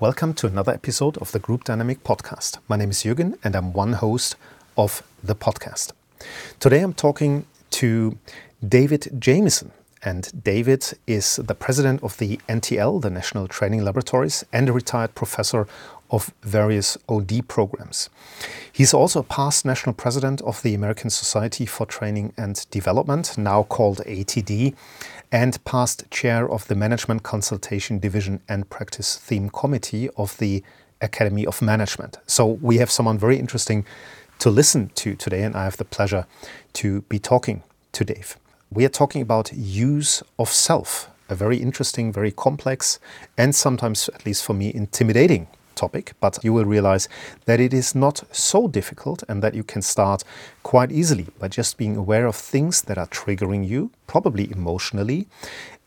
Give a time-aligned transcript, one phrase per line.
[0.00, 2.58] Welcome to another episode of the Group Dynamic Podcast.
[2.68, 4.36] My name is Jürgen and I'm one host
[4.76, 5.90] of the podcast.
[6.60, 8.16] Today I'm talking to
[8.64, 9.72] David Jamieson.
[10.04, 15.16] And David is the president of the NTL, the National Training Laboratories, and a retired
[15.16, 15.66] professor
[16.12, 18.08] of various OD programs.
[18.72, 23.64] He's also a past national president of the American Society for Training and Development, now
[23.64, 24.74] called ATD,
[25.30, 30.62] and past chair of the Management Consultation Division and Practice Theme Committee of the
[31.00, 32.18] Academy of Management.
[32.26, 33.84] So we have someone very interesting
[34.38, 36.26] to listen to today, and I have the pleasure
[36.74, 37.62] to be talking
[37.92, 38.36] to Dave.
[38.70, 42.98] We are talking about use of self, a very interesting, very complex,
[43.36, 45.48] and sometimes, at least for me, intimidating
[45.78, 47.08] topic, but you will realize
[47.46, 50.24] that it is not so difficult and that you can start
[50.62, 55.26] quite easily by just being aware of things that are triggering you, probably emotionally,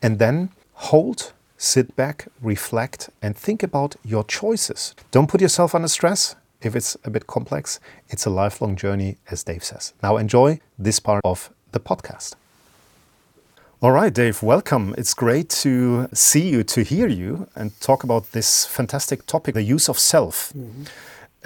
[0.00, 4.94] and then hold, sit back, reflect, and think about your choices.
[5.10, 6.34] Don't put yourself under stress.
[6.60, 9.94] If it's a bit complex, it's a lifelong journey, as Dave says.
[10.02, 12.36] Now, enjoy this part of the podcast.
[13.82, 14.94] All right, Dave, welcome.
[14.96, 19.74] It's great to see you, to hear you, and talk about this fantastic topic the
[19.74, 20.52] use of self.
[20.54, 20.86] Mm -hmm.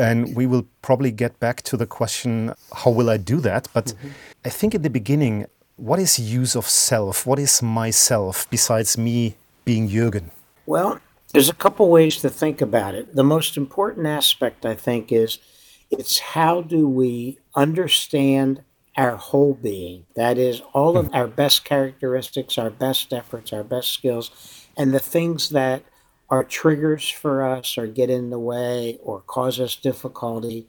[0.08, 3.68] And we will probably get back to the question how will I do that?
[3.72, 4.48] But mm -hmm.
[4.48, 7.24] I think in the beginning, what is use of self?
[7.24, 9.32] What is myself besides me
[9.64, 10.30] being Jürgen?
[10.64, 10.98] Well,
[11.32, 13.14] there's a couple ways to think about it.
[13.14, 15.40] The most important aspect, I think, is
[15.88, 18.65] it's how do we understand
[18.96, 20.06] our whole being.
[20.14, 21.14] That is, all of hmm.
[21.14, 24.30] our best characteristics, our best efforts, our best skills,
[24.76, 25.82] and the things that
[26.28, 30.66] are triggers for us or get in the way or cause us difficulty.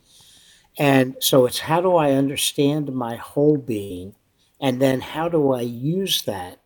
[0.77, 4.15] And so it's how do I understand my whole being?
[4.61, 6.59] And then how do I use that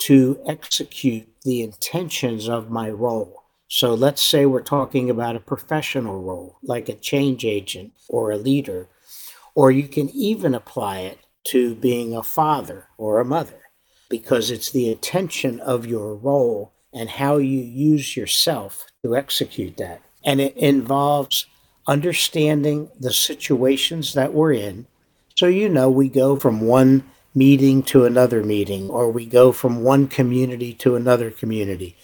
[0.00, 3.44] to execute the intentions of my role?
[3.68, 8.36] So let's say we're talking about a professional role, like a change agent or a
[8.36, 8.88] leader
[9.54, 13.60] or you can even apply it to being a father or a mother
[14.08, 20.02] because it's the intention of your role and how you use yourself to execute that.
[20.24, 21.46] And it involves
[21.86, 24.86] understanding the situations that we're in.
[25.36, 27.04] So, you know, we go from one
[27.34, 31.96] meeting to another meeting, or we go from one community to another community.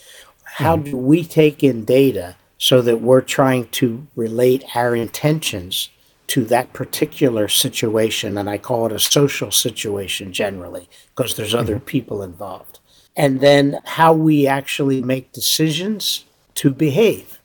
[0.44, 0.90] How mm-hmm.
[0.90, 5.90] do we take in data so that we're trying to relate our intentions
[6.28, 11.76] to that particular situation, and I call it a social situation generally, because there's other
[11.76, 11.84] mm-hmm.
[11.84, 12.80] people involved.
[13.16, 16.24] And then how we actually make decisions
[16.56, 17.38] to behave,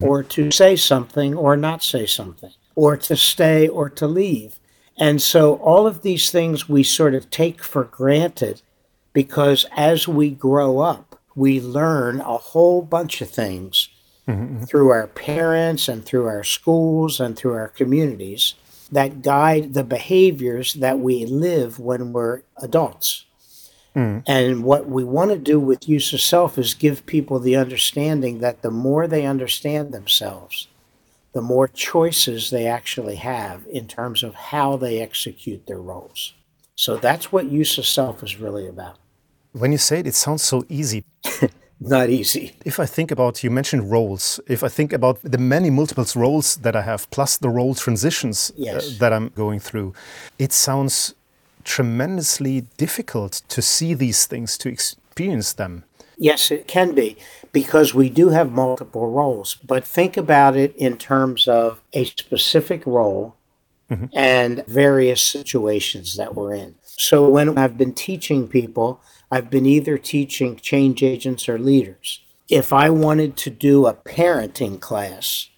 [0.00, 4.58] or to say something or not say something, or to stay or to leave.
[4.96, 8.62] And so all of these things we sort of take for granted
[9.12, 13.88] because as we grow up, we learn a whole bunch of things
[14.28, 14.64] mm-hmm.
[14.64, 18.54] through our parents and through our schools and through our communities
[18.92, 23.24] that guide the behaviors that we live when we're adults.
[23.94, 24.22] Mm.
[24.26, 28.38] And what we want to do with use of self is give people the understanding
[28.38, 30.68] that the more they understand themselves,
[31.32, 36.34] the more choices they actually have in terms of how they execute their roles.
[36.76, 38.98] So that's what use of self is really about.
[39.52, 41.04] When you say it, it sounds so easy.
[41.80, 42.56] not easy.
[42.64, 46.56] If I think about, you mentioned roles, if I think about the many multiples roles
[46.56, 48.94] that I have, plus the role transitions uh, yes.
[48.94, 49.94] uh, that I'm going through,
[50.38, 51.14] it sounds
[51.64, 55.84] tremendously difficult to see these things, to experience them.
[56.16, 57.16] Yes, it can be
[57.52, 59.54] because we do have multiple roles.
[59.54, 63.36] But think about it in terms of a specific role
[63.88, 64.06] mm-hmm.
[64.12, 66.74] and various situations that we're in.
[66.82, 69.00] So when I've been teaching people,
[69.30, 72.20] I've been either teaching change agents or leaders.
[72.48, 75.50] If I wanted to do a parenting class,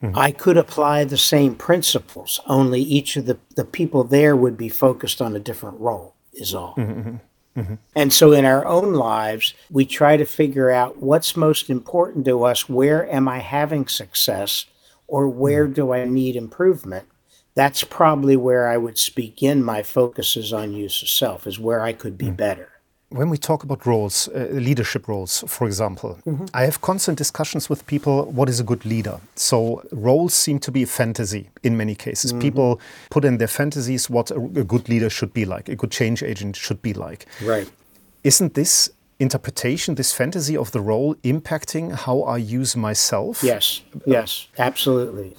[0.00, 0.16] mm-hmm.
[0.16, 4.68] I could apply the same principles, only each of the, the people there would be
[4.68, 6.74] focused on a different role, is all.
[6.76, 7.00] Mm-hmm.
[7.00, 7.60] mm-hmm.
[7.60, 7.74] mm-hmm.
[7.96, 12.44] And so in our own lives, we try to figure out what's most important to
[12.44, 12.68] us.
[12.68, 14.66] Where am I having success?
[15.08, 15.72] Or where mm-hmm.
[15.72, 17.08] do I need improvement?
[17.56, 21.80] That's probably where I would speak in my focuses on use of self, is where
[21.80, 22.68] I could be better
[23.10, 26.48] when we talk about roles, uh, leadership roles, for example, mm -hmm.
[26.54, 29.20] I have constant discussions with people what is a good leader.
[29.34, 32.32] So, roles seem to be a fantasy in many cases.
[32.32, 32.52] Mm -hmm.
[32.52, 35.94] People put in their fantasies what a, a, good leader should be like, a good
[35.94, 37.26] change agent should be like.
[37.40, 37.68] Right.
[38.22, 43.42] Isn't this interpretation, this fantasy of the role, impacting how I use myself?
[43.42, 45.36] Yes, yes, absolutely.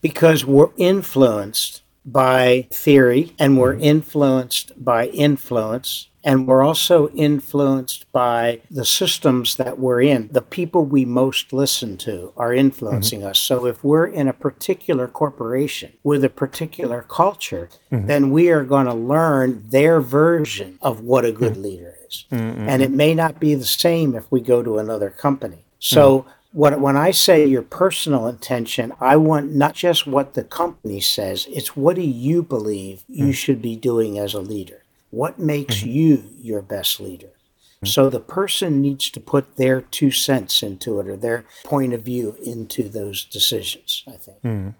[0.00, 3.94] Because we're influenced by theory and we're mm -hmm.
[3.94, 10.28] influenced by influence And we're also influenced by the systems that we're in.
[10.28, 13.28] The people we most listen to are influencing mm-hmm.
[13.28, 13.38] us.
[13.38, 18.06] So if we're in a particular corporation with a particular culture, mm-hmm.
[18.06, 21.62] then we are going to learn their version of what a good mm-hmm.
[21.62, 22.24] leader is.
[22.30, 22.68] Mm-hmm.
[22.68, 25.64] And it may not be the same if we go to another company.
[25.80, 26.30] So mm-hmm.
[26.52, 31.46] what, when I say your personal intention, I want not just what the company says,
[31.50, 33.34] it's what do you believe you mm.
[33.34, 34.81] should be doing as a leader.
[35.12, 35.90] What makes mm-hmm.
[35.90, 37.26] you your best leader?
[37.26, 37.86] Mm-hmm.
[37.86, 42.02] So the person needs to put their two cents into it or their point of
[42.02, 44.42] view into those decisions, I think.
[44.42, 44.74] Mm.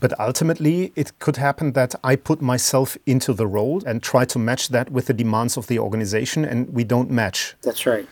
[0.00, 4.38] But ultimately, it could happen that I put myself into the role and try to
[4.38, 7.54] match that with the demands of the organization, and we don't match.
[7.62, 8.08] That's right.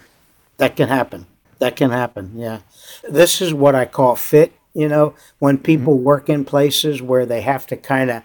[0.58, 1.26] That can happen.
[1.60, 2.32] That can happen.
[2.36, 2.60] Yeah.
[3.08, 4.52] This is what I call fit.
[4.74, 6.04] You know, when people mm-hmm.
[6.04, 8.22] work in places where they have to kind of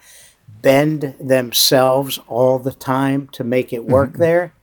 [0.64, 4.22] bend themselves all the time to make it work mm-hmm.
[4.22, 4.54] there,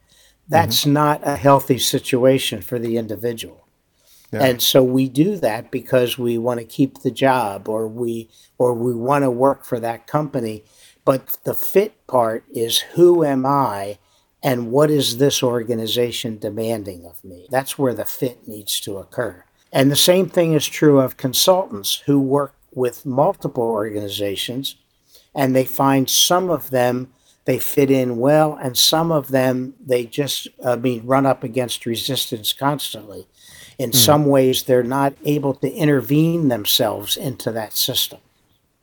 [0.48, 0.94] that's mm-hmm.
[0.94, 3.68] not a healthy situation for the individual.
[4.32, 4.44] Yeah.
[4.44, 8.74] And so we do that because we want to keep the job or we or
[8.74, 10.64] we want to work for that company.
[11.04, 13.98] But the fit part is who am I
[14.42, 17.46] and what is this organization demanding of me?
[17.50, 19.44] That's where the fit needs to occur.
[19.72, 24.76] And the same thing is true of consultants who work with multiple organizations
[25.34, 27.12] and they find some of them
[27.46, 31.86] they fit in well, and some of them they just uh, mean run up against
[31.86, 33.26] resistance constantly.
[33.78, 33.94] In mm.
[33.94, 38.20] some ways, they're not able to intervene themselves into that system,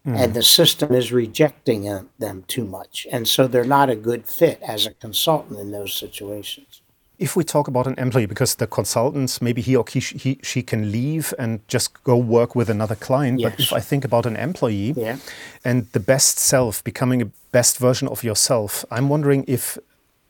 [0.06, 0.18] mm.
[0.18, 1.84] and the system is rejecting
[2.18, 5.94] them too much, and so they're not a good fit as a consultant in those
[5.94, 6.82] situations
[7.20, 10.62] if we talk about an employee, because the consultants, maybe he or he, he she
[10.62, 13.40] can leave and just go work with another client.
[13.40, 13.52] Yes.
[13.52, 15.18] But if I think about an employee yeah.
[15.66, 19.78] and the best self, becoming a best version of yourself, I'm wondering if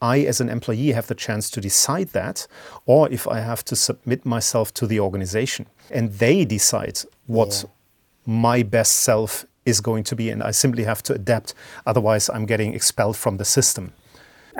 [0.01, 2.47] I, as an employee, have the chance to decide that,
[2.85, 7.69] or if I have to submit myself to the organization and they decide what yeah.
[8.25, 11.53] my best self is going to be, and I simply have to adapt.
[11.85, 13.91] Otherwise, I'm getting expelled from the system.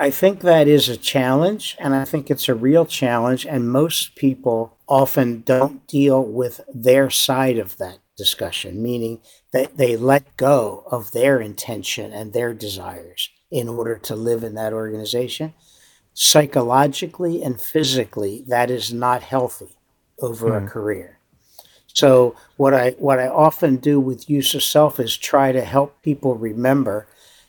[0.00, 3.44] I think that is a challenge, and I think it's a real challenge.
[3.44, 9.20] And most people often don't deal with their side of that discussion, meaning
[9.52, 14.54] that they let go of their intention and their desires in order to live in
[14.54, 15.52] that organization.
[16.14, 19.78] Psychologically and physically, that is not healthy
[20.20, 20.66] over a hmm.
[20.66, 21.18] career.
[21.92, 26.00] So what I what I often do with use of self is try to help
[26.02, 27.08] people remember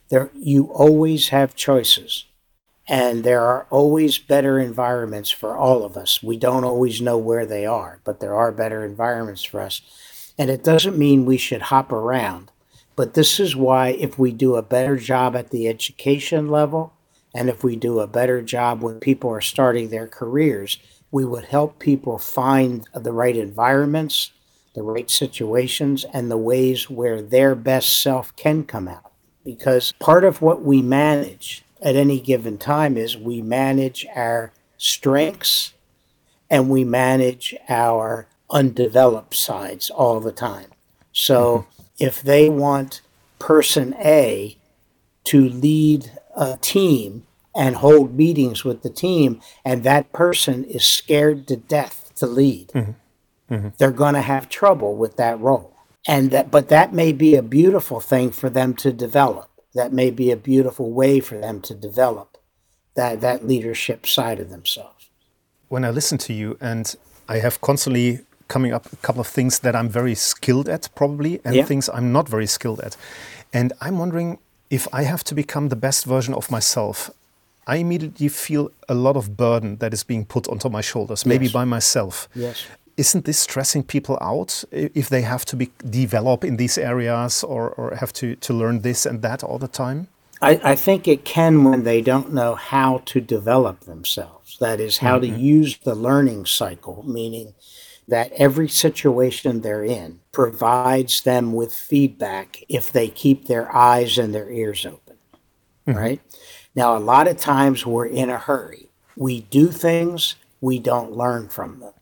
[0.10, 2.26] there you always have choices
[2.90, 6.24] and there are always better environments for all of us.
[6.24, 10.34] We don't always know where they are, but there are better environments for us.
[10.40, 12.52] And it doesn't mean we should hop around.
[12.96, 16.92] But this is why, if we do a better job at the education level,
[17.34, 20.80] and if we do a better job when people are starting their careers,
[21.12, 24.32] we would help people find the right environments,
[24.74, 29.12] the right situations, and the ways where their best self can come out.
[29.46, 35.74] Because part of what we manage at any given time is we manage our strengths
[36.50, 40.68] and we manage our undeveloped sides all the time.
[41.12, 41.72] So mm-hmm.
[42.00, 43.02] if they want
[43.38, 44.58] person A
[45.26, 51.48] to lead a team and hold meetings with the team, and that person is scared
[51.48, 53.54] to death to lead, mm-hmm.
[53.54, 53.70] Mm-hmm.
[53.78, 55.76] they're going to have trouble with that role.
[56.08, 60.12] And that, but that may be a beautiful thing for them to develop that may
[60.12, 62.38] be a beautiful way for them to develop
[62.96, 65.10] that, that leadership side of themselves.
[65.68, 66.96] When I listen to you, and
[67.28, 71.40] I have constantly coming up a couple of things that I'm very skilled at, probably,
[71.46, 71.64] and yeah.
[71.64, 72.98] things I'm not very skilled at.
[73.54, 77.12] And I'm wondering if I have to become the best version of myself,
[77.68, 81.46] I immediately feel a lot of burden that is being put onto my shoulders, maybe
[81.46, 81.54] yes.
[81.54, 82.28] by myself.
[82.34, 82.66] Yes
[83.00, 87.70] isn't this stressing people out if they have to be develop in these areas or,
[87.72, 90.10] or have to, to learn this and that all the time?
[90.42, 94.58] I, I think it can when they don't know how to develop themselves.
[94.60, 95.34] That is, how mm-hmm.
[95.34, 97.54] to use the learning cycle, meaning
[98.08, 104.34] that every situation they're in provides them with feedback if they keep their eyes and
[104.34, 105.16] their ears open.
[105.88, 105.98] Mm-hmm.
[105.98, 106.22] Right?
[106.76, 108.90] Now, a lot of times we're in a hurry.
[109.16, 111.94] We do things, we don't learn from them.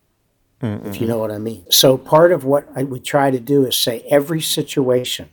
[0.61, 0.87] Mm-hmm.
[0.87, 1.65] if you know what I mean.
[1.69, 5.29] So, part of what I, we try to do is say every situation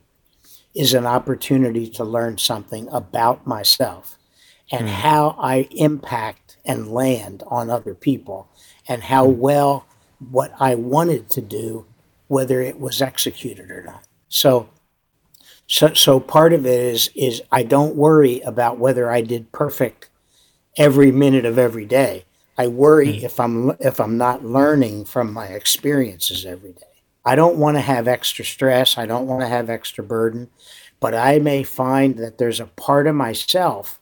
[0.75, 4.19] is an opportunity to learn something about myself
[4.71, 4.91] and mm.
[4.91, 8.49] how I impact and land on other people
[8.89, 9.37] and how mm.
[9.37, 9.87] well
[10.19, 11.87] what I wanted to do,
[12.29, 14.07] whether it was executed or not.
[14.29, 14.69] So,
[15.67, 20.11] so, so part of it is is I don't worry about whether I did perfect
[20.77, 22.25] every minute of every day.
[22.57, 27.03] I worry if I'm if I'm not learning from my experiences every day.
[27.25, 28.99] I don't want to have extra stress.
[28.99, 30.51] I don't want to have extra burden,
[31.01, 33.99] but I may find that there's a part of myself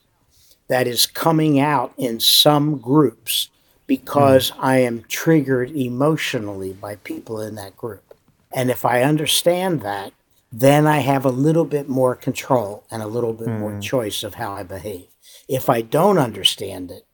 [0.69, 3.49] that is coming out in some groups
[3.87, 4.57] because mm.
[4.59, 8.15] I am triggered emotionally by people in that group.
[8.55, 10.13] And if I understand that,
[10.51, 13.59] then I have a little bit more control and a little bit mm.
[13.59, 15.07] more choice of how I behave.
[15.49, 17.07] If I don't understand it,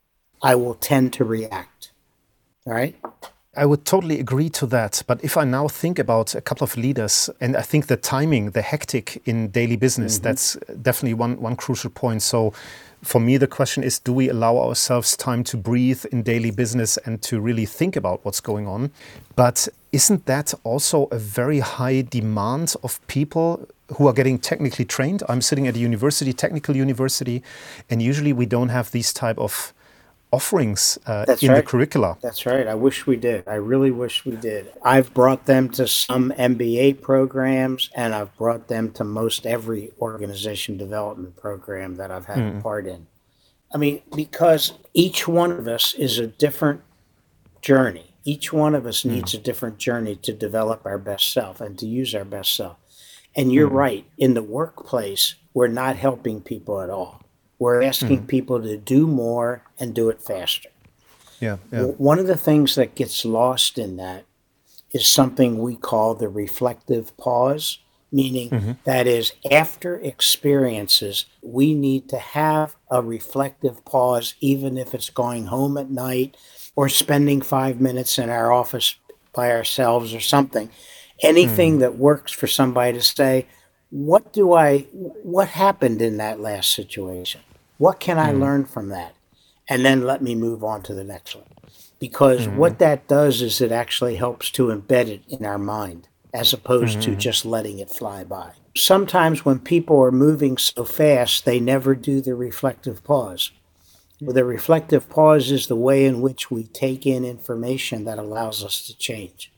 [0.43, 1.93] I will tend to react.
[2.67, 2.97] All right?
[3.57, 5.03] I would totally agree to that.
[5.07, 8.51] But if I now think about a couple of leaders, and I think the timing,
[8.53, 10.25] the hectic in daily business, mm -hmm.
[10.25, 12.23] that's definitely one, one crucial point.
[12.23, 12.53] So
[13.03, 16.99] for me, the question is do we allow ourselves time to breathe in daily business
[17.05, 18.91] and to really think about what's going on?
[19.37, 23.67] But isn't that also a very high demand of people
[23.97, 25.23] who are getting technically trained?
[25.29, 27.43] I'm sitting at a university, technical university,
[27.91, 29.73] and usually we don't have these type of
[30.33, 31.57] offerings uh, in right.
[31.57, 32.19] the curricula.
[32.21, 32.67] That's right.
[32.67, 33.47] I wish we did.
[33.49, 34.73] I really wish we did.
[34.83, 40.77] I've brought them to some MBA programs, and I've brought them to most every organization
[40.77, 42.63] development program that I've had mm.
[42.63, 43.07] part in.
[43.73, 46.83] I mean, because each one of us is a different
[47.63, 48.15] journey.
[48.25, 49.13] Each one of us mm.
[49.13, 52.77] needs a different journey to develop our best self and to use our best self.
[53.35, 53.75] And you're mm.
[53.75, 54.05] right.
[54.19, 57.23] In the workplace, we're not helping people at all.
[57.59, 58.27] We're asking mm-hmm.
[58.27, 60.69] people to do more and do it faster.
[61.41, 61.83] Yeah, yeah.
[61.83, 64.25] One of the things that gets lost in that
[64.93, 67.79] is something we call the reflective pause,
[68.11, 68.73] meaning mm-hmm.
[68.85, 75.47] that is, after experiences, we need to have a reflective pause, even if it's going
[75.47, 76.37] home at night
[76.75, 78.97] or spending five minutes in our office
[79.35, 80.71] by ourselves or something.
[81.23, 81.81] Anything mm.
[81.81, 83.47] that works for somebody to say,
[83.91, 84.81] what do I,
[85.23, 87.41] what happened in that last situation?
[87.79, 88.41] What can I mm.
[88.41, 89.15] learn from that?
[89.69, 91.45] And then let me move on to the next one.
[91.99, 92.57] Because mm-hmm.
[92.57, 96.99] what that does is it actually helps to embed it in our mind as opposed
[96.99, 97.13] mm-hmm.
[97.13, 98.53] to just letting it fly by.
[98.77, 103.51] Sometimes when people are moving so fast, they never do the reflective pause.
[104.21, 108.65] Well, the reflective pause is the way in which we take in information that allows
[108.65, 109.53] us to change.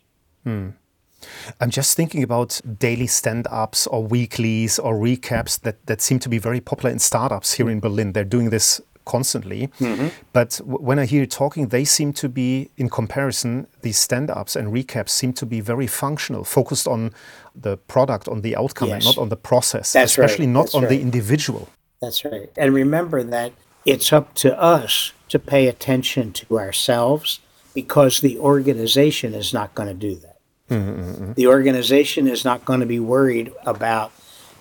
[1.21, 1.51] Hmm.
[1.61, 6.29] I'm just thinking about daily stand ups or weeklies or recaps that, that seem to
[6.29, 8.13] be very popular in startups here in Berlin.
[8.13, 9.69] They're doing this constantly.
[9.81, 10.09] Mm-hmm.
[10.33, 14.31] But w- when I hear you talking, they seem to be, in comparison, these stand
[14.31, 17.13] ups and recaps seem to be very functional, focused on
[17.55, 18.97] the product, on the outcome, yes.
[18.97, 20.53] and not on the process, That's especially right.
[20.53, 20.91] not That's on right.
[20.91, 21.69] the individual.
[22.01, 22.51] That's right.
[22.57, 23.53] And remember that
[23.85, 27.41] it's up to us to pay attention to ourselves
[27.75, 30.30] because the organization is not going to do that.
[30.71, 31.33] Mm-hmm.
[31.35, 34.13] The organization is not going to be worried about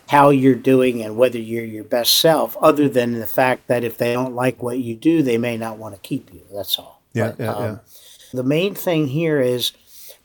[0.09, 3.97] how you're doing and whether you're your best self, other than the fact that if
[3.97, 6.41] they don't like what you do, they may not want to keep you.
[6.51, 7.03] That's all.
[7.13, 7.77] Yeah, but, yeah, um, yeah.
[8.33, 9.71] The main thing here is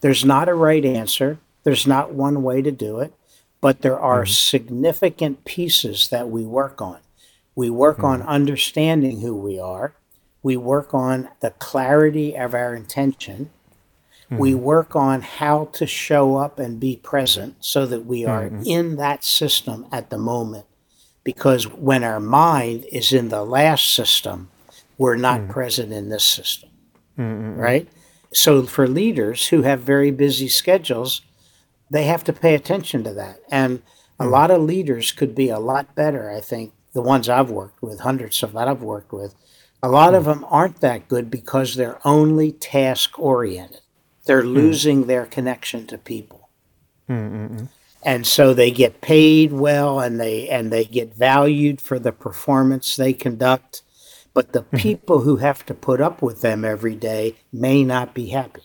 [0.01, 1.39] there's not a right answer.
[1.65, 3.13] There's not one way to do it,
[3.61, 4.33] but there are mm-hmm.
[4.33, 6.99] significant pieces that we work on.
[7.55, 8.29] We work on mm-hmm.
[8.29, 9.95] understanding who we are.
[10.43, 13.51] We work on the clarity of our intention
[14.27, 14.39] Mm-hmm.
[14.39, 18.63] We work on how to show up and be present so that we are mm-hmm.
[18.65, 20.67] in that system at the moment.
[21.23, 24.51] Because when our mind is in the last system,
[24.99, 25.53] we're not mm-hmm.
[25.53, 26.71] present in this system.
[27.59, 27.89] Right?
[28.33, 31.23] So for leaders who have very busy schedules,
[31.91, 33.39] they have to pay attention to that.
[33.51, 33.83] And
[34.19, 34.31] a mm.
[34.31, 38.01] lot of leaders could be a lot better, I think, the ones I've worked with,
[38.01, 39.35] hundreds of that I've worked with.
[39.83, 40.27] A lot of mm.
[40.27, 43.81] them aren't that good because they're only task oriented.
[44.27, 44.49] They're hmm.
[44.49, 45.07] losing mm.
[45.07, 46.49] their connection to people.
[47.09, 47.69] Mm-mm.
[48.03, 52.97] And so they get paid well and they and they get valued for the performance
[52.97, 53.83] they conduct,
[54.35, 54.77] but the mm-hmm.
[54.77, 58.63] people who have to put up with them every day may not be happy.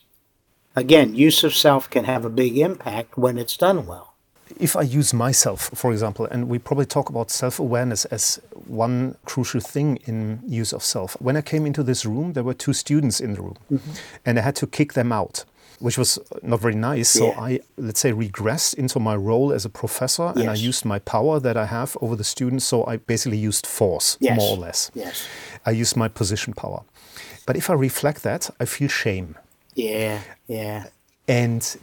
[0.76, 4.09] Again, use of self can have a big impact when it's done well.
[4.58, 9.16] If I use myself, for example, and we probably talk about self awareness as one
[9.26, 11.16] crucial thing in use of self.
[11.22, 13.92] When I came into this room, there were two students in the room, mm-hmm.
[14.26, 15.46] and I had to kick them out
[15.80, 17.10] which was not very nice.
[17.10, 17.40] So yeah.
[17.40, 20.38] I, let's say, regressed into my role as a professor yes.
[20.38, 22.66] and I used my power that I have over the students.
[22.66, 24.38] So I basically used force, yes.
[24.38, 24.92] more or less.
[24.94, 25.26] Yes.
[25.66, 26.84] I used my position power.
[27.46, 29.36] But if I reflect that, I feel shame.
[29.74, 30.88] Yeah, yeah.
[31.28, 31.78] And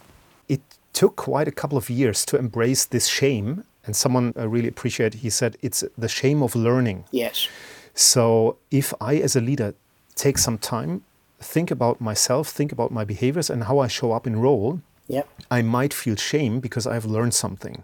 [0.47, 0.61] it
[1.01, 3.63] took quite a couple of years to embrace this shame.
[3.85, 7.05] And someone I really appreciate, he said, it's the shame of learning.
[7.11, 7.47] Yes.
[7.93, 9.69] So if I, as a leader,
[10.15, 11.03] take some time
[11.39, 15.27] think about myself, think about my behaviors and how I show up in role, yep.
[15.51, 17.83] I might feel shame because I've learned something.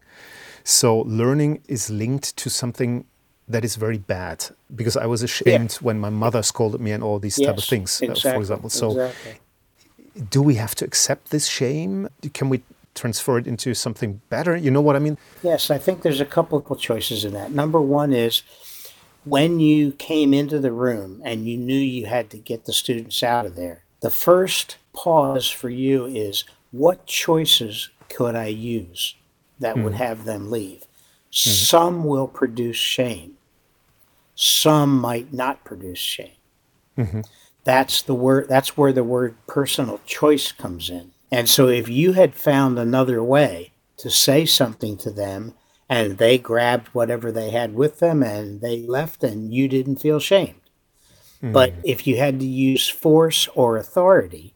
[0.63, 3.05] So learning is linked to something
[3.48, 7.20] that is very bad because I was ashamed when my mother scolded me and all
[7.20, 8.70] these type of Yes, things, uh, for example.
[8.70, 9.34] So, exactly.
[10.29, 12.08] do we have to accept this shame?
[12.34, 12.62] Can we
[12.95, 14.55] transfer it into something better?
[14.55, 15.17] You know what I mean?
[15.41, 17.51] Yes, I think there's a couple of choices in that.
[17.51, 18.43] Number one is
[19.25, 23.23] when you came into the room and you knew you had to get the students
[23.23, 29.15] out of there, the first pause for you is what choices could I use
[29.59, 29.97] that would mm.
[29.97, 30.81] have them leave?
[30.81, 31.50] Mm-hmm.
[31.50, 33.38] Some will produce shame,
[34.35, 36.35] some might not produce shame.
[36.97, 37.21] Mm-hmm.
[37.63, 41.12] That's the word that's where the word personal choice comes in.
[41.33, 45.55] And so if you had found another way to say something to them
[45.89, 50.19] and they grabbed whatever they had with them and they left and you didn't feel
[50.19, 50.61] shamed.
[51.41, 51.81] But hmm.
[51.83, 54.53] if you had to use force or authority,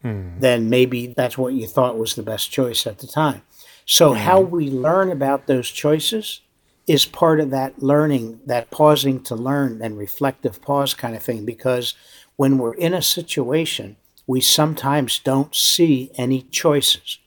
[0.00, 0.40] hmm.
[0.40, 3.42] then maybe that's what you thought was the best choice at the time.
[3.84, 4.20] So hmm.
[4.20, 6.40] how we learn about those choices
[6.86, 11.44] is part of that learning, that pausing to learn and reflective pause kind of thing.
[11.44, 11.94] Because
[12.36, 13.96] when we're in a situation,
[14.26, 17.18] we sometimes don't see any choices.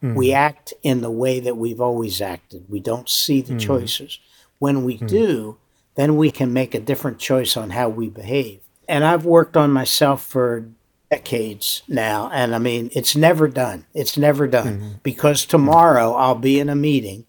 [0.00, 0.14] Hmm.
[0.14, 2.66] We act in the way that we've always acted.
[2.68, 3.58] We don't see the hmm.
[3.58, 4.18] choices.
[4.58, 5.06] When we hmm.
[5.06, 5.58] do,
[5.94, 8.60] then we can make a different choice on how we behave.
[8.88, 10.66] And I've worked on myself for
[11.10, 12.30] decades now.
[12.32, 13.86] And I mean, it's never done.
[13.94, 17.26] It's never done because tomorrow I'll be in a meeting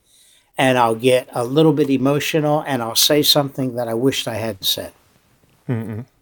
[0.58, 4.36] and I'll get a little bit emotional and I'll say something that I wished I
[4.36, 4.94] hadn't said.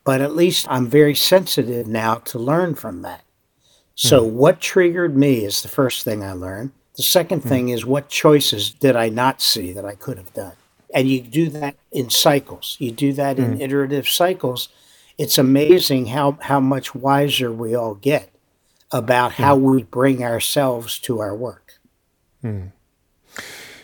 [0.07, 3.25] But at least I'm very sensitive now to learn from that.
[3.93, 4.37] So, hmm.
[4.37, 6.71] what triggered me is the first thing I learned.
[6.95, 7.49] The second hmm.
[7.49, 10.53] thing is what choices did I not see that I could have done?
[10.93, 13.61] And you do that in cycles, you do that in hmm.
[13.61, 14.69] iterative cycles.
[15.17, 18.29] It's amazing how, how much wiser we all get
[18.91, 21.79] about how we bring ourselves to our work.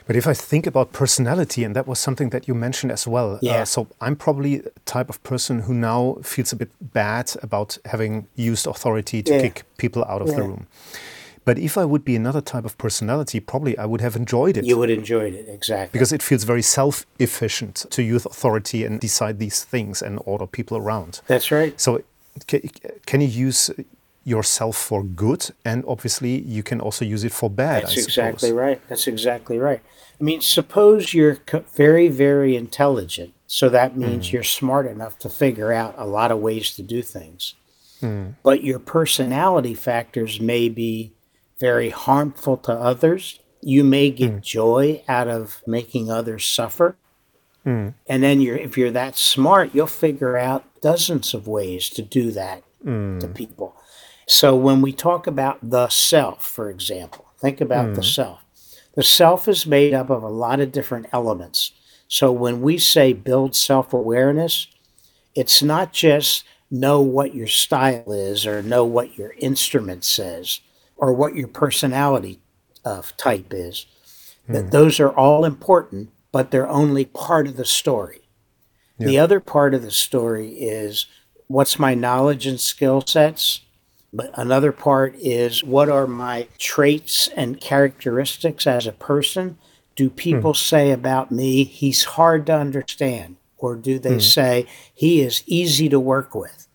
[0.07, 3.39] But if I think about personality, and that was something that you mentioned as well.
[3.41, 3.61] Yeah.
[3.61, 7.77] Uh, so I'm probably a type of person who now feels a bit bad about
[7.85, 9.41] having used authority to Yeah.
[9.41, 10.67] kick people out of the room.
[11.45, 14.63] But if I would be another type of personality, probably I would have enjoyed it
[14.63, 15.89] You would enjoy it, exactly.
[15.91, 20.47] because it feels very self efficient to use authority and decide these things and order
[20.47, 21.19] people around.
[21.27, 21.79] That's right.
[21.79, 22.01] So,
[23.05, 23.69] can you use
[24.23, 25.49] yourself for good?
[25.65, 27.83] And obviously, you can also use it for bad.
[27.83, 28.81] That's exactly right.
[28.87, 29.81] That's exactly right.
[30.19, 31.39] I mean, suppose you're
[31.75, 33.33] very, very intelligent.
[33.47, 34.33] So that means mm.
[34.33, 37.55] you're smart enough to figure out a lot of ways to do things.
[38.01, 38.35] Mm.
[38.41, 41.13] But your personality factors may be
[41.59, 43.39] very harmful to others.
[43.61, 44.41] You may get mm.
[44.41, 46.95] joy out of making others suffer.
[47.65, 52.31] And then you're if you're that smart, you'll figure out dozens of ways to do
[52.31, 53.72] that to people.
[54.25, 58.07] So when we talk about the self, for example, think about the hmm.
[58.07, 58.39] self.
[58.95, 61.71] The self is made up of a lot of different elements.
[62.07, 64.67] So when we say build self-awareness,
[65.35, 70.59] it's not just know what your style is or know what your instrument says
[70.95, 72.39] or what your personality
[72.85, 73.87] of type is.
[74.47, 74.69] That hmm.
[74.69, 78.19] those are all important, but they're only part of the story.
[78.99, 81.07] The other part of the story is
[81.47, 83.61] what's my knowledge and skill sets?
[84.13, 89.57] But another part is what are my traits and characteristics as a person?
[89.95, 90.57] Do people hmm.
[90.57, 93.37] say about me, he's hard to understand?
[93.57, 94.19] Or do they hmm.
[94.19, 96.67] say, he is easy to work with?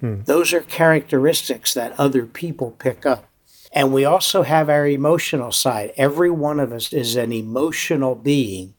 [0.00, 0.22] Hmm.
[0.22, 3.28] Those are characteristics that other people pick up.
[3.72, 5.92] And we also have our emotional side.
[5.96, 8.74] Every one of us is an emotional being.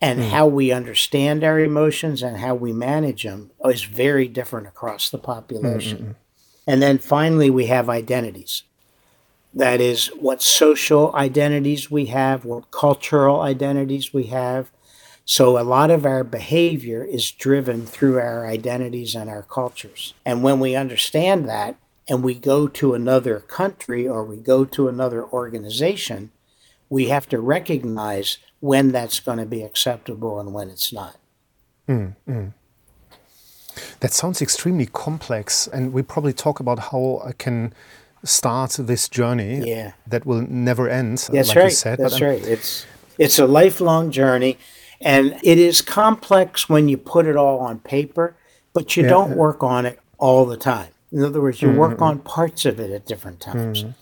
[0.00, 5.08] And how we understand our emotions and how we manage them is very different across
[5.08, 6.16] the population.
[6.66, 8.62] And then finally, we have identities.
[9.52, 14.70] That is, what social identities we have, what cultural identities we have.
[15.24, 20.14] So, a lot of our behavior is driven through our identities and our cultures.
[20.24, 21.76] And when we understand that
[22.08, 26.32] and we go to another country or we go to another organization,
[26.90, 31.16] we have to recognize when that's going to be acceptable and when it's not.
[31.88, 32.52] Mm, mm.
[34.04, 37.72] That sounds extremely complex, and we probably talk about how I can
[38.22, 39.92] start this journey Yeah.
[40.06, 41.26] that will never end.
[41.32, 41.64] That's like right.
[41.64, 42.46] You said, That's right.
[42.46, 42.84] It's
[43.16, 44.58] it's a lifelong journey,
[45.00, 48.36] and it is complex when you put it all on paper,
[48.74, 49.08] but you Yeah.
[49.08, 50.90] don't work on it all the time.
[51.10, 52.10] In other words, you work mm-hmm.
[52.10, 53.84] on parts of it at different times.
[53.84, 53.92] Mm-hmm.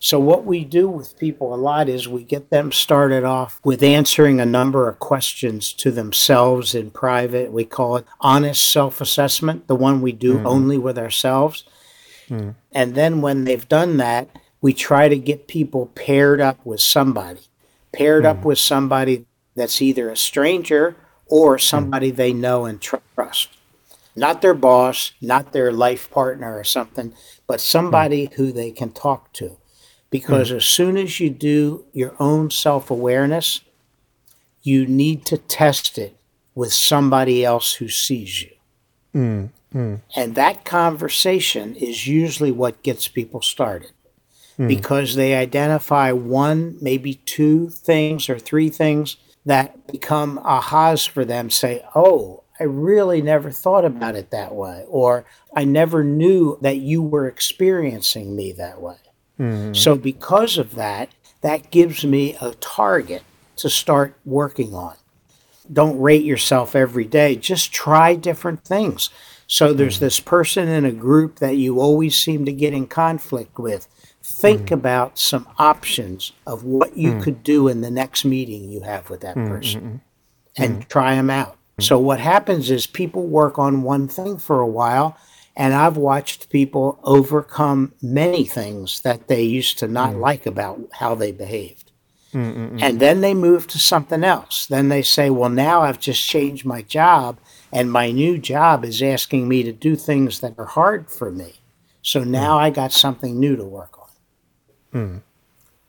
[0.00, 3.82] So what we do with people a lot is we get them started off with
[3.82, 7.50] answering a number of questions to themselves in private.
[7.50, 10.46] We call it honest self-assessment, the one we do mm-hmm.
[10.46, 11.64] only with ourselves.
[12.28, 12.54] Mm.
[12.70, 14.28] And then when they've done that,
[14.60, 17.40] we try to get people paired up with somebody,
[17.92, 18.44] paired up mm.
[18.44, 22.16] with somebody that's either a stranger or somebody mm.
[22.16, 23.48] they know and trust.
[24.14, 27.14] Not their boss, not their life partner or something,
[27.46, 29.56] but somebody who they can talk to.
[30.10, 30.56] Because hmm.
[30.56, 33.60] as soon as you do your own self awareness,
[34.62, 36.16] you need to test it
[36.54, 38.50] with somebody else who sees you.
[39.12, 39.94] Hmm, hmm.
[40.16, 43.92] And that conversation is usually what gets people started
[44.66, 49.16] because they identify one, maybe two things or three things
[49.46, 51.48] that become ahas for them.
[51.48, 54.84] Say, oh, I really never thought about it that way.
[54.88, 58.96] Or I never knew that you were experiencing me that way.
[59.38, 59.74] Mm-hmm.
[59.74, 63.22] So, because of that, that gives me a target
[63.56, 64.96] to start working on.
[65.72, 69.10] Don't rate yourself every day, just try different things.
[69.46, 70.04] So, there's mm-hmm.
[70.06, 73.88] this person in a group that you always seem to get in conflict with.
[74.22, 74.74] Think mm-hmm.
[74.74, 77.22] about some options of what you mm.
[77.22, 80.02] could do in the next meeting you have with that person
[80.58, 81.56] and try them out.
[81.80, 85.16] So, what happens is people work on one thing for a while,
[85.58, 90.20] and I've watched people overcome many things that they used to not mm.
[90.20, 91.90] like about how they behaved.
[92.32, 94.66] And then they move to something else.
[94.66, 97.38] Then they say, Well, now I've just changed my job,
[97.72, 101.54] and my new job is asking me to do things that are hard for me.
[102.02, 102.28] So mm.
[102.28, 105.00] now I got something new to work on.
[105.00, 105.22] Mm.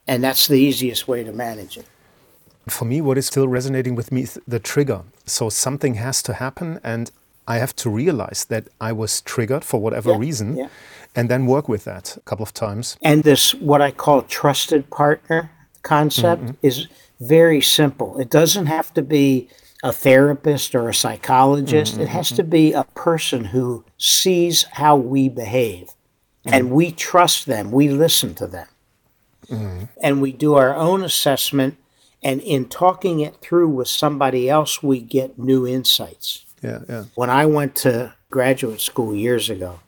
[0.07, 1.85] And that's the easiest way to manage it.
[2.67, 5.03] For me, what is still resonating with me is the trigger.
[5.25, 7.11] So something has to happen, and
[7.49, 10.67] I have to realize that I was triggered for whatever Yeah, reason, yeah.
[11.15, 12.95] and then work with that a couple of times.
[13.01, 15.49] And this, what I call trusted partner
[15.81, 16.67] concept, mm-hmm.
[16.67, 16.87] is
[17.19, 18.19] very simple.
[18.19, 19.49] It doesn't have to be
[19.81, 22.51] a therapist or a psychologist, it has to mm-hmm.
[22.51, 25.87] be a person who sees how we behave
[26.45, 26.53] mm-hmm.
[26.53, 28.67] and we trust them, we listen to them,
[30.03, 31.77] and we do our own assessment.
[32.21, 36.45] And in talking it through with somebody else, we get new insights.
[36.61, 37.05] Yeah, yeah.
[37.15, 39.79] When I went to graduate school years ago,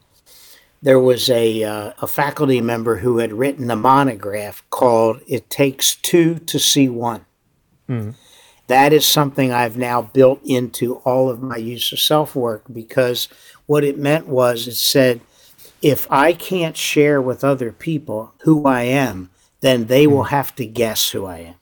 [0.81, 5.95] there was a, uh, a faculty member who had written a monograph called It Takes
[5.95, 7.25] Two to See One.
[7.87, 8.11] Mm-hmm.
[8.67, 13.27] That is something I've now built into all of my use of self work because
[13.65, 15.21] what it meant was it said,
[15.81, 19.29] if I can't share with other people who I am,
[19.59, 20.35] then they will mm-hmm.
[20.35, 21.55] have to guess who I am.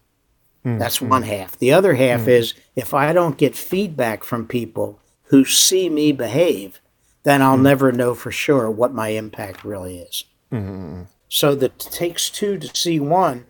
[0.66, 0.78] Mm-hmm.
[0.78, 1.58] That's one half.
[1.58, 4.99] The other half is if I don't get feedback from people
[5.30, 6.82] who see me behave,
[7.24, 7.64] then I'll hmm.
[7.64, 10.26] never know for sure what my impact really is.
[10.52, 11.04] Mm-hmm.
[11.28, 13.46] So the takes two to see one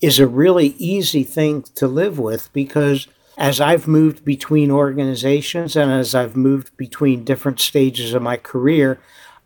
[0.00, 3.06] is a really easy thing to live with because
[3.38, 8.98] as I've moved between organizations and as I've moved between different stages of my career,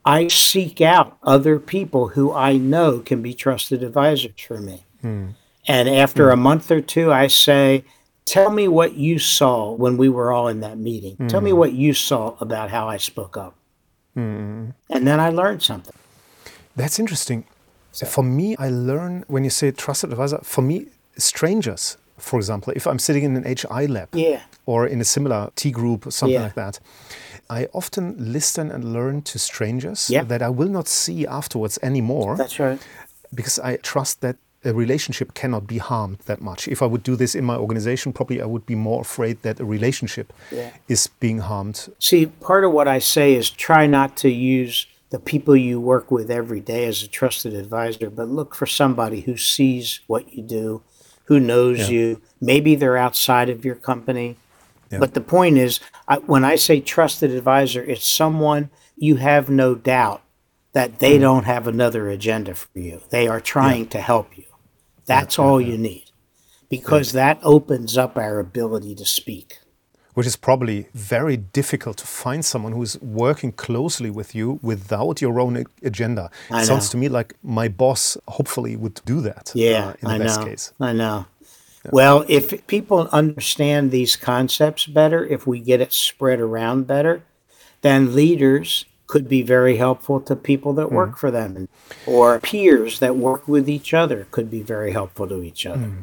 [0.04, 4.84] I seek out other people who I know can be trusted advisors for me.
[5.00, 5.30] Hmm.
[5.66, 6.32] And after hmm.
[6.32, 7.84] a month or two, I say,
[8.24, 11.28] Tell me what you saw when we were all in that meeting.
[11.28, 11.56] Tell me mm.
[11.56, 13.54] what you saw about how I spoke up.
[14.16, 14.70] Mm-hmm.
[14.90, 15.94] And then I learned something.
[16.74, 17.44] That's interesting.
[18.06, 22.86] For me, I learn when you say trusted advisor, for me, strangers, for example, if
[22.86, 24.40] I'm sitting in an HI lab Yeah.
[24.66, 26.42] or in a similar T group or something Yeah.
[26.42, 26.80] like that,
[27.50, 30.24] I often listen and learn to strangers Yeah.
[30.24, 32.80] that I will not see afterwards anymore That's right.
[33.32, 36.68] because I trust that a relationship cannot be harmed that much.
[36.68, 39.60] If I would do this in my organization, probably I would be more afraid that
[39.60, 40.70] a relationship Yeah.
[40.88, 41.88] is being harmed.
[41.98, 46.10] See, part of what I say is try not to use the people you work
[46.10, 50.42] with every day as a trusted advisor, but look for somebody who sees what you
[50.42, 50.82] do,
[51.26, 51.96] who knows Yeah.
[51.96, 52.20] you.
[52.40, 54.36] Maybe they're outside of your company.
[54.90, 54.98] Yeah.
[54.98, 59.74] But the point is, I, when I say trusted advisor, it's someone you have no
[59.74, 60.22] doubt
[60.72, 61.22] that they mm.
[61.22, 63.00] don't have another agenda for you.
[63.10, 64.44] They are trying to help you.
[65.06, 66.04] That's all you need
[66.68, 69.58] because that opens up our ability to speak.
[70.14, 75.40] which is probably very difficult to find someone who's working closely with you without your
[75.40, 76.30] own agenda.
[76.50, 76.90] I It sounds know.
[76.92, 79.50] to me like my boss hopefully would do that.
[79.54, 80.46] Yeah, uh, in the I best know.
[80.46, 80.72] case.
[80.80, 81.26] I know.
[81.90, 87.22] Well, if people understand these concepts better, if we get it spread around better,
[87.82, 91.14] then leaders could be very helpful to people that work hmm.
[91.14, 91.68] for them,
[92.04, 95.86] or peers that work with each other could be very helpful to each other.
[95.86, 96.02] Hmm.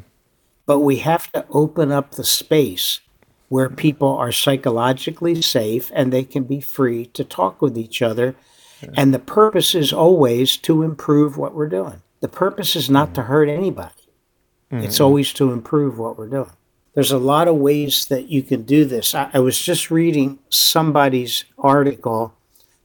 [0.66, 3.02] But we have to open up the space
[3.50, 8.34] where people are psychologically safe and they can be free to talk with each other.
[8.96, 12.02] And the purpose is always to improve what we're doing.
[12.22, 13.16] The purpose is not hmm.
[13.16, 14.08] to hurt anybody.
[14.72, 16.56] It's always to improve what we're doing.
[16.94, 19.14] There's a lot of ways that you can do this.
[19.14, 22.34] I, I was just reading somebody's article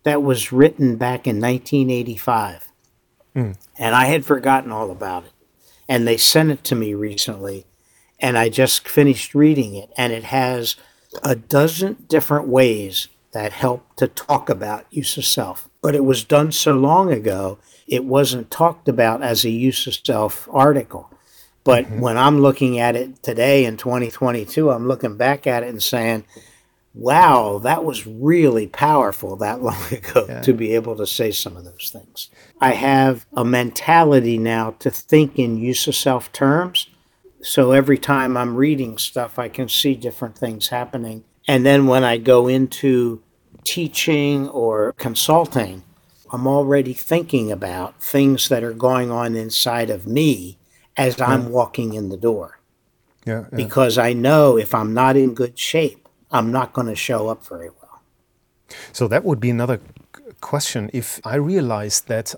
[0.06, 2.68] that was written back in 1985,
[3.76, 5.32] and I had forgotten all about it.
[5.88, 7.66] And they sent it to me recently,
[8.20, 10.76] and I just finished reading it, and it has
[11.24, 15.68] a dozen different ways that help to talk about use of self.
[15.82, 19.94] But it was done so long ago, it wasn't talked about as a use of
[19.94, 21.10] self article.
[21.64, 21.98] But mm-hmm.
[21.98, 26.26] when I'm looking at it today in 2022, I'm looking back at it and saying,
[26.96, 30.40] wow, that was really powerful that long ago yeah.
[30.40, 32.30] to be able to say some of those things.
[32.61, 36.88] I have a mentality now to think in use of self terms.
[37.42, 41.24] So every time I'm reading stuff, I can see different things happening.
[41.46, 43.22] And then when I go into
[43.62, 45.85] teaching or consulting,
[46.32, 50.59] I'm already thinking about things that are going on inside of me
[50.96, 51.20] as.
[51.20, 52.59] I'm walking in the door.
[53.24, 53.56] Yeah, yeah.
[53.56, 57.46] Because I know if I'm not in good shape, I'm not going to show up
[57.46, 58.02] very well.
[58.92, 59.80] So that would be another
[60.40, 60.90] question.
[60.92, 62.34] If I realize that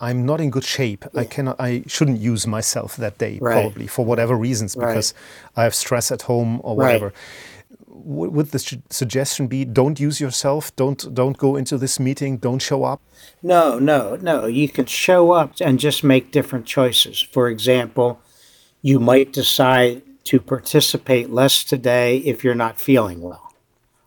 [0.00, 1.20] I'm not in good shape, yeah.
[1.20, 3.52] I cannot, I shouldn't use myself that day right.
[3.52, 5.60] probably for whatever reasons because right.
[5.60, 7.06] I have stress at home or whatever.
[7.06, 7.14] Right.
[7.88, 12.84] Would the suggestion be don't use yourself, don't don't go into this meeting, don't show
[12.84, 13.00] up?
[13.42, 14.46] No, no, no.
[14.46, 17.20] You can show up and just make different choices.
[17.20, 18.20] For example,
[18.82, 23.52] you might decide to participate less today if you're not feeling well.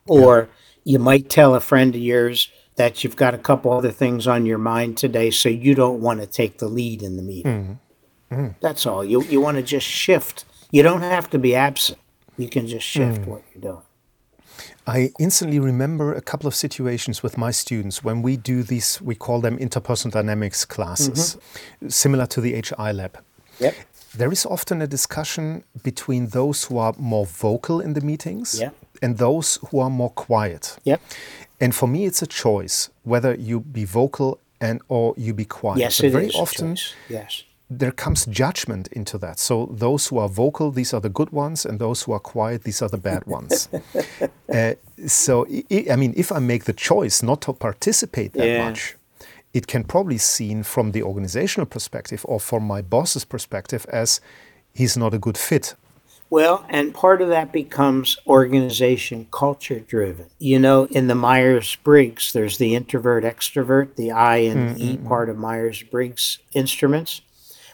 [0.06, 0.50] Or
[0.84, 0.94] yeah.
[0.94, 4.46] you might tell a friend of yours that you've got a couple other things on
[4.46, 7.80] your mind today, so you don't want to take the lead in the meeting.
[8.32, 8.38] Mm.
[8.38, 8.56] Mm.
[8.62, 9.04] That's all.
[9.04, 10.46] You, you want to just shift.
[10.72, 12.00] You don't have to be absent,
[12.38, 13.26] you can just shift mm.
[13.26, 13.84] what you're doing.
[14.88, 19.16] I instantly remember a couple of situations with my students when we do these, we
[19.16, 21.90] call them interpersonal dynamics classes, mm-hmm.
[21.90, 23.20] similar to the HI lab.
[23.60, 23.76] Yep.
[24.16, 28.72] There is often a discussion between those who are more vocal in the meetings yeah.
[29.02, 30.78] and those who are more quiet.
[30.84, 30.98] Yeah.
[31.60, 35.80] And for me, it's a choice whether you be vocal and or you be quiet.
[35.80, 37.44] Yes, but very often, yes.
[37.72, 39.38] There comes judgment into that.
[39.38, 42.64] So those who are vocal, these are the good ones, and those who are quiet,
[42.64, 43.70] these are the bad ones.
[44.54, 44.74] uh,
[45.06, 48.70] so I mean, if I make the choice not to participate that yeah.
[48.70, 48.96] much,
[49.54, 54.22] it can probably seen from the organizational perspective or from my boss's perspective as
[54.74, 55.76] he's not a good fit.
[56.32, 60.28] Well, and part of that becomes organization culture driven.
[60.38, 64.82] You know, in the Myers Briggs, there's the introvert extrovert, the I and mm-hmm.
[64.82, 67.22] E part of Myers Briggs instruments.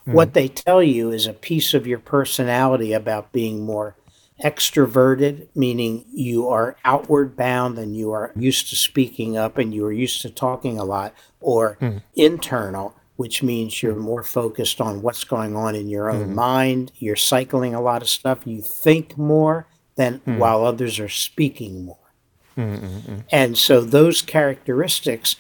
[0.01, 0.13] Mm-hmm.
[0.13, 3.95] What they tell you is a piece of your personality about being more
[4.43, 9.85] extroverted, meaning you are outward bound and you are used to speaking up and you
[9.85, 12.01] are used to talking a lot, or mm.
[12.15, 16.33] internal, which means you're more focused on what's going on in your own mm.
[16.33, 16.91] mind.
[16.97, 18.39] You're cycling a lot of stuff.
[18.45, 20.37] You think more than mm.
[20.37, 21.97] while others are speaking more.
[22.57, 23.23] Mm-mm-mm.
[23.31, 25.35] And so those characteristics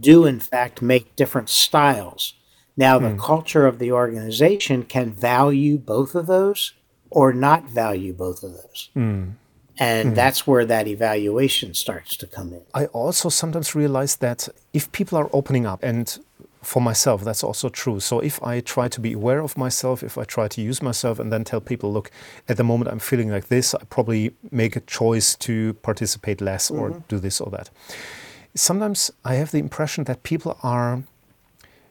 [0.00, 2.34] do, in fact, make different styles.
[2.76, 6.74] Now, the culture of the organization can value both of those
[7.10, 8.90] or not value both of those.
[8.96, 9.32] Mm.
[9.78, 10.14] And mm.
[10.14, 12.62] that's where that evaluation starts to come in.
[12.72, 16.18] I also sometimes realize that if people are opening up, and
[16.66, 18.00] for myself, that's also true.
[18.00, 21.18] So if I try to be aware of myself, if I try to use myself
[21.20, 22.10] and then tell people, look,
[22.48, 26.70] at the moment I'm feeling like this, I probably make a choice to participate less
[26.70, 27.00] or mm-hmm.
[27.08, 27.70] do this or that.
[28.54, 31.04] Sometimes I have the impression that people are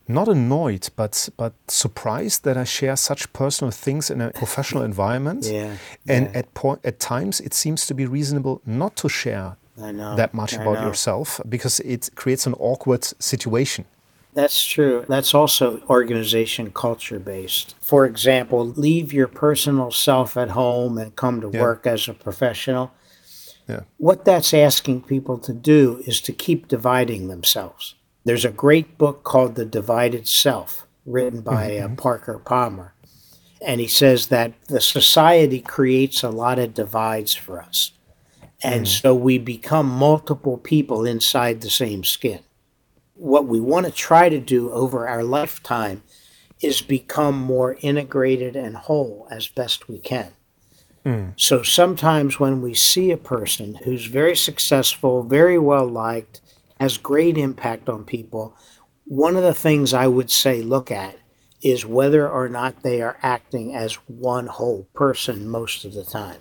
[0.08, 5.46] not annoyed, but but surprised that I share such personal things in a professional environment.
[5.46, 6.40] Yeah, and yeah.
[6.40, 10.62] at point at times it seems to be reasonable not to share that much I
[10.62, 10.88] about know.
[10.88, 13.86] yourself because it creates an awkward situation.
[14.34, 15.06] That's true.
[15.08, 17.76] That's also organization culture based.
[17.80, 21.62] For example, leave your personal self at home and come to yeah.
[21.62, 22.92] work as a professional.
[23.68, 23.82] Yeah.
[23.98, 27.96] What that's asking people to do is to keep dividing themselves.
[28.26, 31.94] There's a great book called The Divided Self, written by uh, mm-hmm.
[31.94, 32.96] uh, Parker Palmer.
[33.62, 37.92] And he says that the society creates a lot of divides for us.
[38.64, 39.02] And mm.
[39.02, 42.40] so we become multiple people inside the same skin.
[43.14, 46.04] What we want to try to do over our lifetime
[46.62, 50.34] is become more integrated and whole as best we can.
[51.06, 51.34] Mm.
[51.38, 56.42] So sometimes when we see a person who's very successful, very well liked,
[56.80, 58.56] has great impact on people.
[59.06, 61.18] One of the things I would say look at
[61.62, 66.40] is whether or not they are acting as one whole person most of the time.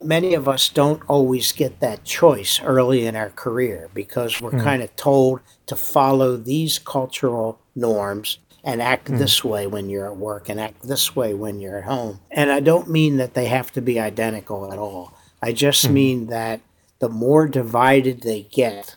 [0.00, 4.62] Many of us don't always get that choice early in our career because we're mm.
[4.62, 9.18] kind of told to follow these cultural norms and act mm.
[9.18, 12.20] this way when you're at work and act this way when you're at home.
[12.30, 15.14] And I don't mean that they have to be identical at all.
[15.40, 15.92] I just mm.
[15.92, 16.60] mean that
[17.00, 18.96] the more divided they get,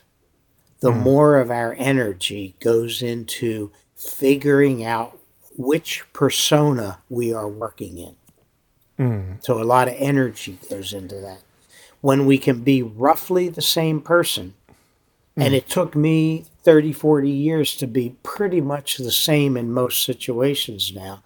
[0.86, 1.02] the mm.
[1.02, 5.18] more of our energy goes into figuring out
[5.56, 8.14] which persona we are working in.
[8.98, 9.44] Mm.
[9.44, 11.40] So a lot of energy goes into that.
[12.02, 14.54] when we can be roughly the same person.
[15.38, 20.02] And it took me 30, 40 years to be pretty much the same in most
[20.04, 21.22] situations now.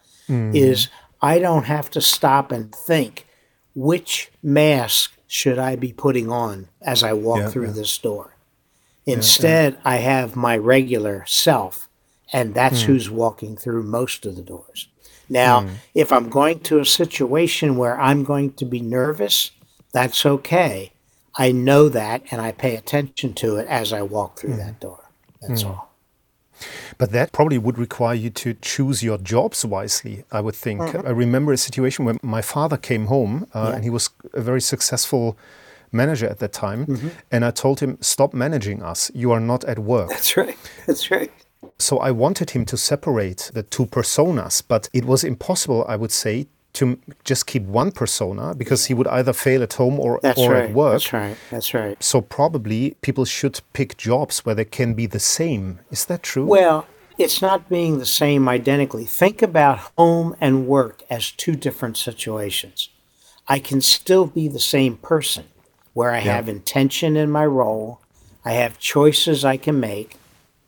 [0.55, 0.89] Is
[1.21, 3.27] I don't have to stop and think
[3.75, 7.73] which mask should I be putting on as I walk Yeah, through yeah.
[7.81, 8.35] this door.
[9.11, 11.89] Instead, I have my regular self,
[12.33, 12.87] and that's hmm.
[12.87, 14.89] who's walking through most of the doors.
[15.29, 15.69] Now, hmm.
[15.95, 19.53] if I'm going to a situation where I'm going to be nervous,
[19.93, 20.93] that's okay.
[21.37, 24.81] I know that and I pay attention to it as I walk through that hmm.
[24.81, 25.05] door.
[25.41, 25.91] That's all.
[26.99, 30.81] But that probably would require you to choose your jobs wisely, I would think.
[30.81, 31.07] Mm-hmm.
[31.07, 33.75] I remember a situation when my father came home uh, Yeah.
[33.77, 35.39] and he was a very successful
[35.93, 36.87] manager at that time.
[36.87, 37.09] Mm-hmm.
[37.31, 39.11] And I told him, Stop managing us.
[39.15, 40.09] You are not at work.
[40.09, 40.57] That's right.
[40.87, 41.31] That's right.
[41.79, 46.13] So I wanted him to separate the two personas, but it was impossible, I would
[46.13, 50.39] say, to just keep one persona because he would either fail at home or, That's
[50.39, 50.65] or right.
[50.65, 50.93] at work.
[50.93, 51.37] That's right.
[51.51, 52.03] That's right.
[52.03, 55.81] So probably people should pick jobs where they can be the same.
[55.91, 56.47] Is that true?
[56.47, 56.87] Well,
[57.19, 59.05] it's not being the same identically.
[59.05, 62.89] Think about home and work as two different situations.
[63.49, 65.45] I can still be the same person
[65.93, 68.01] where I have intention in my role,
[68.45, 70.17] I have choices I can make.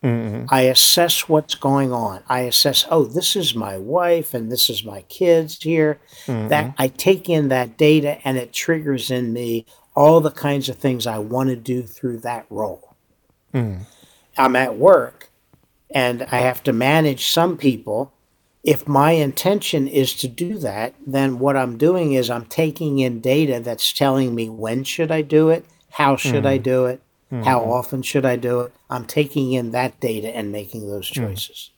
[0.03, 0.47] Mm-hmm.
[0.49, 2.25] I assess what's going on.
[2.29, 6.01] I assess, oh, this is my wife and this is my kids here.
[6.27, 6.83] That mm-hmm.
[6.83, 11.07] I take in that data and it triggers in me all the kinds of things
[11.07, 12.95] I want to do through that role.
[13.55, 13.83] Mm.
[14.37, 15.31] I'm at work
[15.95, 18.13] and I have to manage some people.
[18.64, 23.20] If my intention is to do that, then what I'm doing is I'm taking in
[23.20, 26.62] data that's telling me when should I do it, how should I mm.
[26.62, 27.70] do it, how mm-hmm.
[27.70, 28.72] often should I do it.
[28.88, 31.14] I'm taking in that data and making those mm.
[31.14, 31.72] choices.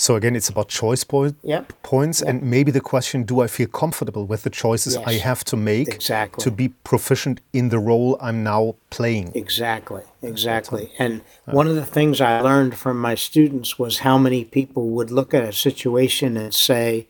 [0.00, 1.74] So again, it's about choice point, Yep.
[1.82, 5.56] points, and maybe the question: Do I feel comfortable with the choices I have to
[5.58, 6.42] make Exactly.
[6.42, 9.32] to be proficient in the role I'm now playing?
[9.34, 10.90] Exactly, exactly.
[10.98, 15.10] And one of the things I learned from my students was how many people would
[15.10, 17.06] look at a situation and say,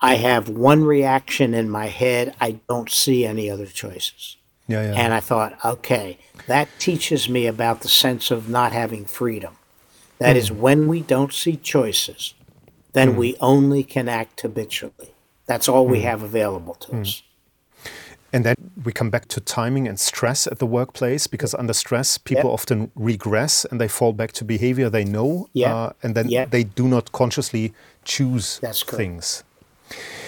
[0.00, 4.36] I have one reaction in my head, I don't see any other choices.
[4.68, 5.00] Yeah, yeah.
[5.02, 9.56] And I thought, okay, that teaches me about the sense of not having freedom.
[10.18, 10.60] That is, hmm.
[10.60, 12.34] when we don't see choices,
[12.92, 13.16] then hmm.
[13.16, 15.12] we only can act habitually.
[15.46, 16.06] That's all we hmm.
[16.06, 17.22] have available to us.
[18.32, 22.18] And then we come back to timing and stress at the workplace because under stress,
[22.18, 22.54] people Yep.
[22.54, 25.74] often regress and they fall back to behavior they know, Yeah.
[25.74, 26.46] uh, and then Yeah.
[26.46, 27.72] they do not consciously
[28.04, 29.44] choose things.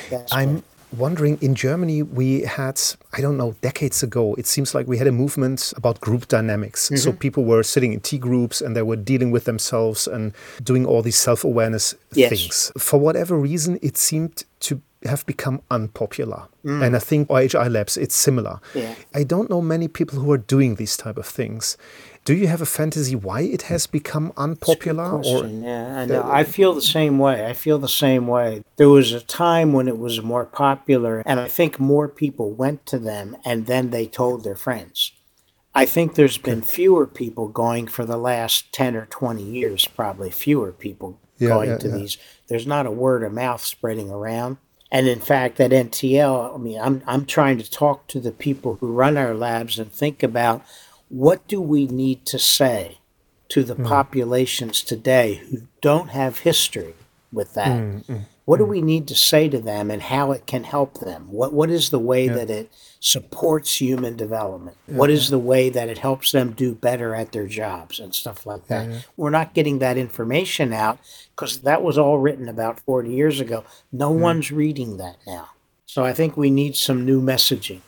[0.09, 0.63] That's I'm
[0.99, 2.81] wondering in Germany, we had,
[3.13, 6.81] I don't know, decades ago, it seems like we had a movement about group dynamics.
[6.89, 7.19] So Mm-hmm.
[7.19, 10.33] people were sitting in T groups and they were dealing with themselves and
[10.63, 12.31] doing all these self awareness Yes.
[12.31, 12.73] things.
[12.79, 16.49] For whatever reason, it seemed to have become unpopular.
[16.65, 16.85] Mm.
[16.85, 18.61] And I think OHI Labs, it's similar.
[18.75, 18.95] Yeah.
[19.15, 21.77] I don't know many people who are doing these type of things.
[22.25, 25.23] Do you have a fantasy why it has become unpopular?
[25.23, 26.25] Or yeah, I know.
[26.25, 27.47] I feel the same way.
[27.47, 28.63] I feel the same way.
[28.77, 32.85] There was a time when it was more popular, and I think more people went
[32.87, 35.13] to them and then they told their friends.
[35.73, 40.31] I think there's been fewer people going for the last 10 or 20 years, probably
[40.31, 41.97] fewer people Yeah, going yeah, to yeah.
[41.97, 42.17] these.
[42.49, 44.57] There's not a word of mouth spreading around.
[44.91, 48.77] And in fact, at NTL, I mean, I'm, I'm trying to talk to the people
[48.77, 50.65] who run our labs and think about
[51.09, 52.99] what do we need to say
[53.49, 53.85] to the hmm.
[53.85, 56.95] populations today who don't have history
[57.33, 57.79] with that?
[57.79, 58.19] Hmm, hmm.
[58.47, 58.71] What do hmm.
[58.71, 61.31] we need to say to them and how it can help them?
[61.31, 64.79] What what is the way that it supports human development?
[64.87, 68.47] What is the way that it helps them do better at their jobs and stuff
[68.47, 69.07] like that?
[69.17, 70.99] We're not getting that information out
[71.35, 73.65] because that was all written about 40 years ago.
[73.93, 74.21] No hmm.
[74.21, 75.51] one's reading that now.
[75.85, 77.81] So I think we need some new messaging.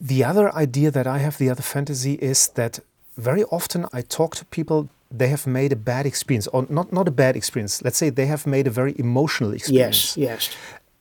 [0.00, 2.78] The other idea that I have, the other fantasy, is that
[3.16, 4.88] very often I talk to people.
[5.10, 7.82] They have made a bad experience, or not not a bad experience.
[7.82, 10.16] Let's say they have made a very emotional experience.
[10.16, 10.56] Yes, yes.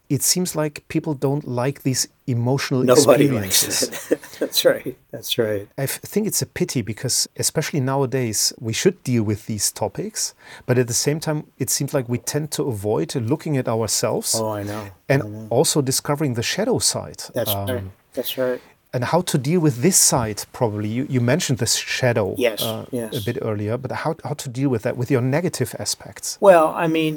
[0.10, 4.12] It seems like people don't like these emotional Nobody likes experiences.
[4.12, 4.22] it.
[4.40, 4.96] That's right.
[5.12, 5.68] That's right.
[5.78, 10.34] I think it's a pity because, especially nowadays, we should deal with these topics,
[10.66, 14.34] but at the same time, it seems like we tend to avoid looking at ourselves
[14.36, 14.88] Oh, I know.
[15.10, 17.24] and also discovering the shadow side.
[17.34, 17.84] That's Um, right.
[18.14, 18.62] That's right.
[18.98, 22.86] And how to deal with this side probably you, you mentioned this shadow Yes, uh,
[22.92, 23.12] yes.
[23.22, 26.68] a bit earlier but how, how to deal with that with your negative aspects Well,
[26.84, 27.14] I mean,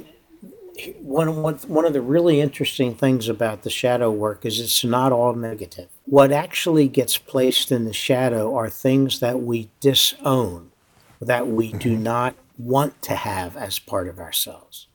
[1.01, 5.11] one, one, one of the really interesting things about the shadow work is it's not
[5.13, 5.89] all negative.
[6.05, 10.71] What actually gets placed in the shadow are things that we disown,
[11.21, 14.87] that we do not want to have as part of ourselves.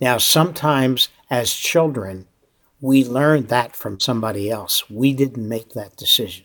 [0.00, 2.26] Now, sometimes as children,
[2.84, 4.90] we learned that from somebody else.
[4.90, 6.44] We didn't make that decision.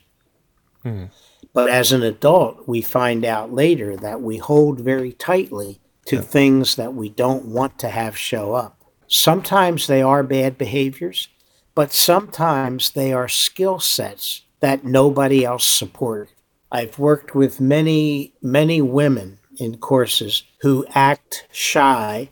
[0.82, 1.04] Hmm.
[1.52, 6.76] But as an adult, we find out later that we hold very tightly to things
[6.76, 8.82] that we don't want to have show up.
[9.06, 11.28] Sometimes they are bad behaviors,
[11.74, 16.32] but sometimes they are skill sets that nobody else supported.
[16.72, 22.30] I've worked with many, many women in courses who act shy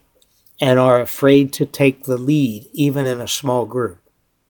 [0.60, 3.98] and are afraid to take the lead, even in a small group.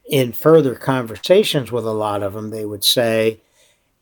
[0.08, 3.40] In further conversations with a lot of them, they would say,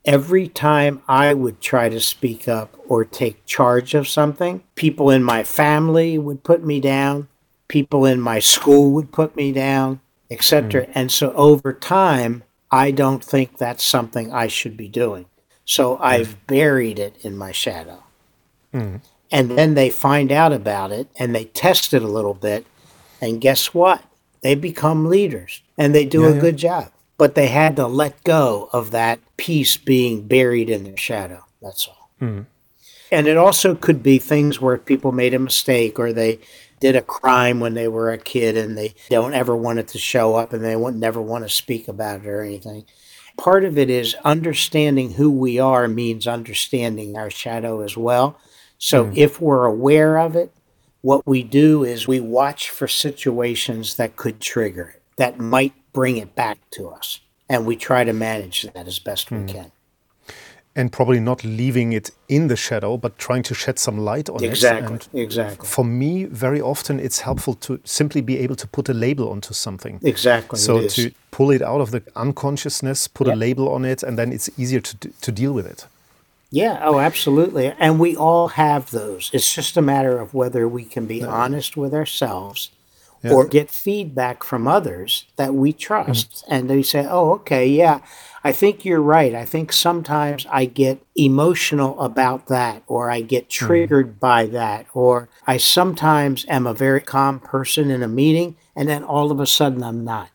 [0.05, 5.25] every time I would try to speak up or take charge of something, people in
[5.25, 7.29] my family would put me down,
[7.67, 10.01] people in my school would put me down,
[10.31, 10.85] etc.
[10.85, 10.93] Hmm.
[10.95, 15.27] And so over time, I don't think that's something I should be doing.
[15.65, 16.03] So hmm.
[16.03, 18.05] I've buried it in my shadow.
[18.73, 18.97] Hmm.
[19.31, 22.65] And then they find out about it and they test it a little bit.
[23.21, 24.03] And guess what?
[24.43, 26.41] They become leaders and they do Yeah, a yeah.
[26.41, 26.93] good job.
[27.19, 31.45] But they had to let go of that piece being buried in their shadow.
[31.63, 32.11] That's all.
[32.19, 32.43] Hmm.
[33.11, 36.39] And it also could be things where people made a mistake or they
[36.81, 39.99] did a crime when they were a kid and they don't ever want it to
[39.99, 42.85] show up and they won't never want to speak about it or anything.
[43.39, 48.39] Part of it is understanding who we are means understanding our shadow as well.
[48.79, 49.13] So hmm.
[49.17, 50.53] if we're aware of it,
[51.03, 56.17] what we do is we watch for situations that could trigger it, that might bring
[56.17, 57.21] it back to us.
[57.49, 59.47] And we try to manage that as best we hmm.
[59.47, 59.73] can.
[60.75, 64.45] And probably not leaving it in the shadow, but trying to shed some light on
[64.45, 64.97] Exactly.
[64.97, 65.09] it.
[65.15, 65.67] Exactly.
[65.67, 69.55] For me, very often it's helpful to simply be able to put a label onto
[69.55, 70.01] something.
[70.03, 70.59] Exactly.
[70.59, 74.33] So to pull it out of the unconsciousness, put a label on it, and then
[74.33, 75.87] it's easier to, to deal with it.
[76.51, 77.75] Yeah, oh, absolutely.
[77.79, 79.31] And we all have those.
[79.33, 82.71] It's just a matter of whether we can be honest with ourselves
[83.25, 86.31] or get feedback from others that we trust.
[86.31, 86.53] Mm-hmm.
[86.53, 88.01] And they say, oh, okay, yeah,
[88.45, 89.35] I think you're right.
[89.35, 93.67] I think sometimes I get emotional about that, or I get mm-hmm.
[93.67, 98.89] triggered by that, or I sometimes am a very calm person in a meeting, and
[98.89, 100.29] then all of a sudden I'm not.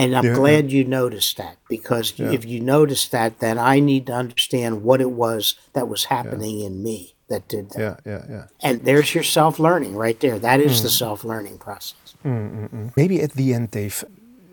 [0.00, 0.36] And I'm Yeah, yeah.
[0.36, 5.02] glad you noticed that because if you notice that, then I need to understand what
[5.02, 8.00] it was that was happening in me that did that.
[8.06, 8.44] Yeah, yeah, yeah.
[8.62, 10.38] And there's your self learning right there.
[10.38, 10.98] That is the mm.
[10.98, 12.16] self learning process.
[12.24, 14.04] Mm, mm, Maybe at the end, Dave,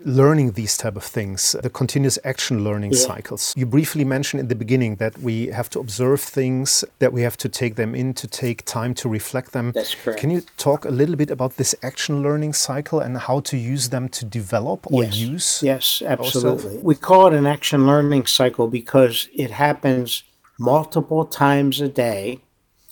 [0.08, 3.06] learning these type of things, the continuous action learning Yeah.
[3.12, 3.52] cycles.
[3.56, 7.36] You briefly mentioned in the beginning that we have to observe things, that we have
[7.38, 9.72] to take them in, to take time to reflect them.
[9.74, 10.20] That's correct.
[10.20, 13.90] Can you talk a little bit about this action learning cycle and how to use
[13.90, 15.16] them to develop or yes.
[15.16, 15.62] use?
[15.62, 16.78] Yes, absolutely.
[16.78, 20.24] We call it an action learning cycle because it happens
[20.58, 22.40] multiple times a day.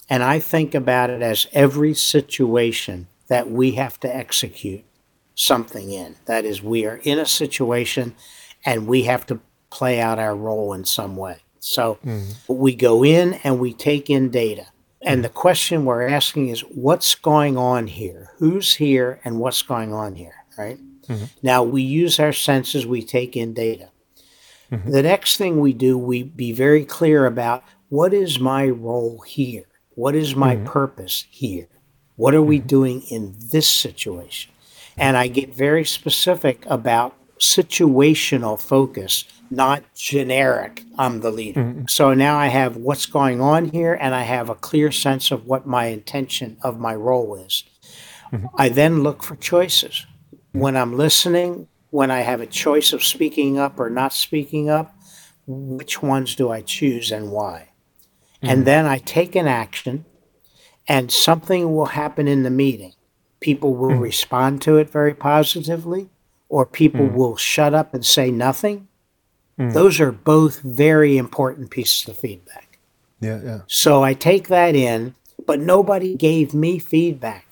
[0.08, 4.84] And I think about it as every situation that we have to execute
[5.36, 6.16] something in.
[6.24, 8.16] That is, we are in a situation
[8.64, 9.38] and we have to
[9.70, 11.38] play out our role in some way.
[11.60, 12.52] So mm-hmm.
[12.52, 14.66] we go in and we take in data.
[15.02, 18.32] And the question we're asking is what's going on here?
[18.38, 20.78] Who's here and what's going on here, right?
[21.06, 21.24] Mm-hmm.
[21.42, 23.90] Now we use our senses, we take in data.
[24.72, 24.90] Mm-hmm.
[24.90, 29.64] The next thing we do, we be very clear about what is my role here?
[29.94, 31.68] What is my purpose here?
[32.16, 34.52] What are we doing in this situation?
[34.96, 41.62] And I get very specific about situational focus, not generic, I'm the leader.
[41.62, 41.86] Mm-hmm.
[41.88, 45.46] So now I have what's going on here and I have a clear sense of
[45.46, 47.64] what my intention of my role is.
[48.32, 48.46] Mm-hmm.
[48.56, 50.06] I then look for choices.
[50.52, 54.96] When I'm listening, when I have a choice of speaking up or not speaking up,
[55.46, 57.70] which ones do I choose and why?
[58.42, 58.64] And mm-hmm.
[58.64, 60.04] then I take an action,
[60.88, 62.94] and something will happen in the meeting.
[63.46, 64.00] People will hmm.
[64.00, 66.08] respond to it very positively,
[66.48, 67.14] or people hmm.
[67.14, 68.88] will shut up and say nothing.
[69.56, 69.70] Hmm.
[69.70, 72.80] Those are both very important pieces of feedback.
[73.20, 73.60] Yeah, yeah.
[73.68, 75.14] So I take that in,
[75.46, 77.46] but nobody gave me feedback.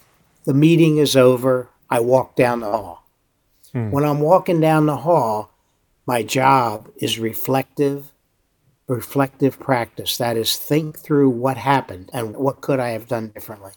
[0.47, 1.69] The meeting is over.
[1.89, 3.07] I walk down the hall.
[3.73, 5.53] When I'm walking down the hall,
[6.07, 8.11] my job is reflective,
[8.89, 10.17] reflective practice.
[10.19, 13.73] That is, think through what happened and what could I have done differently.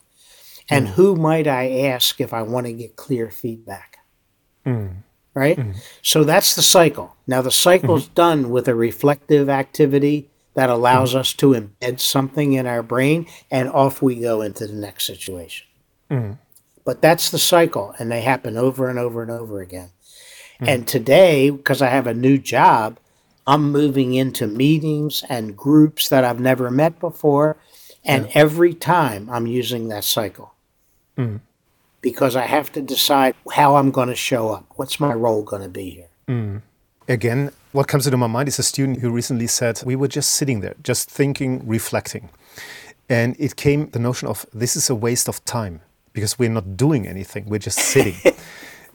[0.70, 0.94] And hmm.
[0.94, 4.00] who might I ask if I want to get clear feedback?
[4.66, 4.88] Hmm.
[5.34, 5.58] Right?
[5.58, 5.72] Hmm.
[6.02, 7.16] So that's the cycle.
[7.28, 8.14] Now, the cycle's mm-hmm.
[8.16, 11.18] done with a reflective activity that allows mm.
[11.18, 15.68] us to embed something in our brain, and off we go into the next situation.
[16.84, 19.92] But that's the cycle, and they happen over and over and over again.
[20.60, 22.98] And today, because I have a new job,
[23.46, 27.58] I'm moving into meetings and groups that I've never met before.
[28.04, 30.54] And every time I'm using that cycle
[32.02, 34.66] because I have to decide how I'm going to show up.
[34.76, 36.62] What's my role going to be here?
[37.08, 40.34] Again, what comes into my mind is a student who recently said, We were just
[40.34, 42.30] sitting there, just thinking, reflecting.
[43.10, 46.76] And it came the notion of this is a waste of time because we're not
[46.76, 48.16] doing anything, we're just sitting.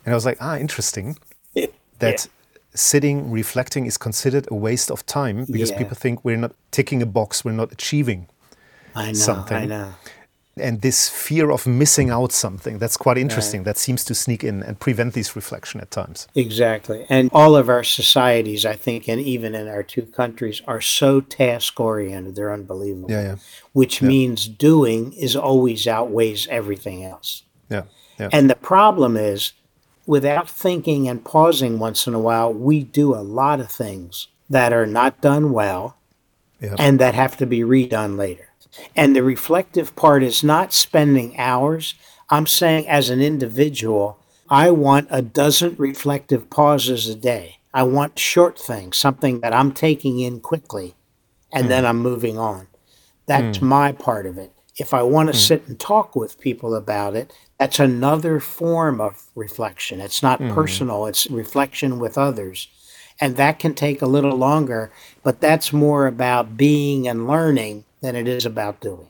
[0.04, 1.16] and I was like, Ah, interesting.
[1.54, 2.30] That yeah.
[2.74, 5.78] sitting, reflecting is considered a waste of time because yeah.
[5.78, 8.28] people think we're not ticking a box, we're not achieving
[8.94, 9.56] I know, something.
[9.56, 9.94] I know
[10.56, 13.66] and this fear of missing out something that's quite interesting right.
[13.66, 17.68] that seems to sneak in and prevent this reflection at times exactly and all of
[17.68, 22.52] our societies i think and even in our two countries are so task oriented they're
[22.52, 23.36] unbelievable yeah, yeah.
[23.72, 24.08] which yeah.
[24.08, 27.84] means doing is always outweighs everything else yeah,
[28.18, 29.52] yeah and the problem is
[30.06, 34.72] without thinking and pausing once in a while we do a lot of things that
[34.72, 35.96] are not done well
[36.60, 36.74] yeah.
[36.78, 38.51] and that have to be redone later
[38.96, 41.94] and the reflective part is not spending hours.
[42.30, 44.18] I'm saying, as an individual,
[44.48, 47.58] I want a dozen reflective pauses a day.
[47.74, 50.94] I want short things, something that I'm taking in quickly,
[51.52, 51.68] and mm.
[51.68, 52.68] then I'm moving on.
[53.26, 53.62] That's mm.
[53.62, 54.52] my part of it.
[54.76, 55.40] If I want to mm.
[55.40, 60.00] sit and talk with people about it, that's another form of reflection.
[60.00, 60.52] It's not hmm.
[60.52, 62.66] personal, it's reflection with others.
[63.20, 64.90] And that can take a little longer,
[65.22, 69.08] but that's more about being and learning than it is about doing.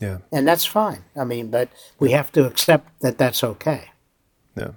[0.00, 0.18] Yeah.
[0.32, 1.04] And that's fine.
[1.14, 1.68] I mean, but
[1.98, 3.90] we have to accept that that's okay.
[4.56, 4.72] Yeah.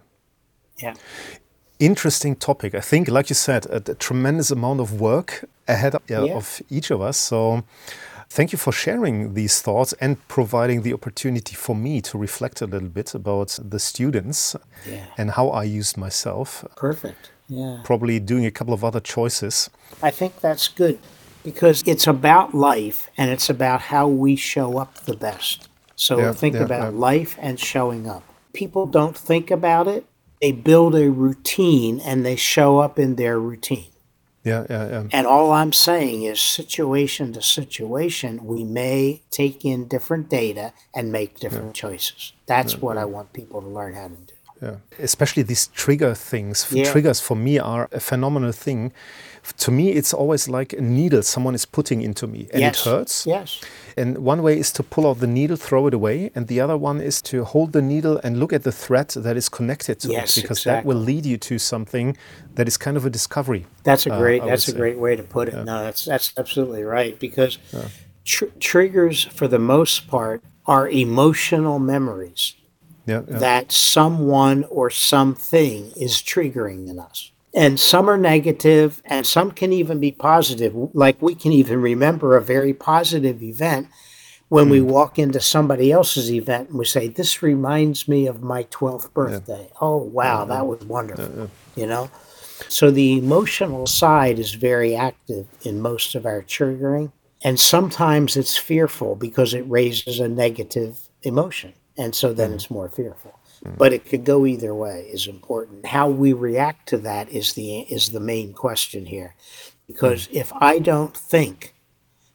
[0.77, 0.93] Yeah.
[1.79, 2.75] Interesting topic.
[2.75, 6.35] I think, like you said, a, a tremendous amount of work ahead of, uh, yeah.
[6.35, 7.17] of each of us.
[7.17, 7.63] So,
[8.29, 12.67] thank you for sharing these thoughts and providing the opportunity for me to reflect a
[12.67, 14.55] little bit about the students
[14.87, 15.05] yeah.
[15.17, 16.63] and how I used myself.
[16.75, 17.31] Perfect.
[17.47, 17.81] Yeah.
[17.83, 19.69] Probably doing a couple of other choices.
[20.01, 20.99] I think that's good
[21.45, 25.69] because it's about life and it's about how we show up the best.
[25.95, 26.99] So yeah, think yeah, about yeah.
[26.99, 28.23] life and showing up.
[28.51, 30.05] People don't think about it.
[30.41, 33.91] They build a routine and they show up in their routine.
[34.43, 35.03] Yeah, yeah, yeah.
[35.11, 41.11] And all I'm saying is situation to situation, we may take in different data and
[41.11, 42.33] make different choices.
[42.45, 44.33] That's what I want people to learn how to do.
[44.61, 44.75] Yeah.
[44.99, 46.67] Especially these trigger things.
[46.85, 48.93] Triggers for me are a phenomenal thing
[49.57, 52.79] to me, it's always like a needle someone is putting into me and yes.
[52.85, 53.25] it hurts.
[53.25, 53.61] Yes.
[53.95, 56.31] And one way is to pull out the needle, throw it away.
[56.33, 59.37] And the other one is to hold the needle and look at the thread that
[59.37, 60.81] is connected to yes, it because exactly.
[60.81, 62.17] that will lead you to something
[62.55, 63.65] that is kind of a discovery.
[63.83, 64.77] That's a uh, great, uh, that's a say.
[64.77, 65.53] great way to put it.
[65.53, 65.63] Yeah.
[65.63, 67.89] No, that's, that's absolutely right because yeah.
[68.23, 72.55] tr- triggers for the most part are emotional memories.
[73.07, 79.49] Yeah, that someone or something is triggering in us and some are negative and some
[79.49, 83.87] can even be positive like we can even remember a very positive event
[84.49, 84.71] when mm.
[84.71, 84.87] we hmm.
[84.87, 89.63] walk into somebody else's event and we say this reminds me of my 12th birthday
[89.63, 89.77] yeah.
[89.81, 90.45] oh wow yeah.
[90.55, 92.11] that was wonderful yeah, you know
[92.67, 97.11] so the emotional side is very active in most of our triggering
[97.43, 102.55] and sometimes it's fearful because it raises a negative emotion and so then mm.
[102.55, 103.34] it's more fearful
[103.77, 105.85] but it could go either way is important.
[105.85, 109.35] How we react to that is the is the main question here.
[109.87, 110.37] Because hmm.
[110.37, 111.73] if I don't think,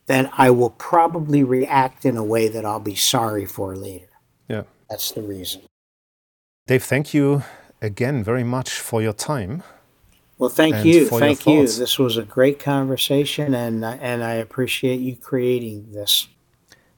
[0.06, 4.08] then I will probably react in a way that I'll be sorry for later.
[4.48, 4.62] Yeah.
[4.88, 5.62] That's the reason.
[6.66, 7.44] Dave, thank you
[7.80, 9.62] again very much for your time.
[10.38, 11.06] Well, thank you.
[11.06, 11.66] Thank you.
[11.66, 16.28] This was a great conversation and and I appreciate you creating this.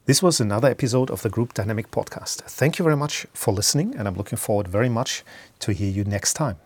[0.04, 2.42] This was another episode of the Group Dynamic Podcast.
[2.42, 5.22] Thank you very much for listening, and I'm looking forward very much
[5.60, 6.56] to hear you next time.